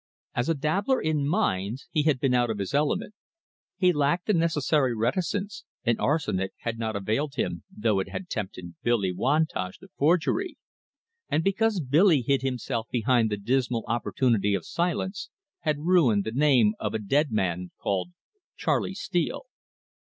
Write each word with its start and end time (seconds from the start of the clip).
As 0.33 0.49
a 0.49 0.55
dabbler 0.55 0.99
in 0.99 1.27
mines 1.27 1.87
he 1.91 2.01
had 2.01 2.19
been 2.19 2.33
out 2.33 2.49
of 2.49 2.57
his 2.57 2.73
element. 2.73 3.13
He 3.77 3.93
lacked 3.93 4.25
the 4.25 4.33
necessary 4.33 4.95
reticence, 4.95 5.63
and 5.83 5.99
arsenic 5.99 6.53
had 6.61 6.79
not 6.79 6.95
availed 6.95 7.35
him, 7.35 7.65
though 7.69 7.99
it 7.99 8.09
had 8.09 8.27
tempted 8.27 8.73
Billy 8.81 9.11
Wantage 9.13 9.77
to 9.77 9.89
forgery; 9.99 10.57
and 11.29 11.43
because 11.43 11.79
Billy 11.81 12.23
hid 12.23 12.41
himself 12.41 12.87
behind 12.89 13.29
the 13.29 13.37
dismal 13.37 13.83
opportunity 13.87 14.55
of 14.55 14.65
silence, 14.65 15.29
had 15.59 15.77
ruined 15.77 16.23
the 16.23 16.31
name 16.31 16.73
of 16.79 16.95
a 16.95 16.97
dead 16.99 17.31
man 17.31 17.69
called 17.79 18.09
Charley 18.57 18.95
Steele. 18.95 19.45